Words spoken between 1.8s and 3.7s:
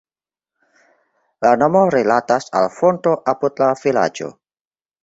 rilatas al fonto apud